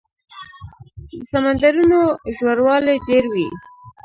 د 1.19 1.19
سمندرونو 1.31 1.99
ژوروالی 2.37 2.95
ډېر 3.07 3.25
وي. 3.33 3.49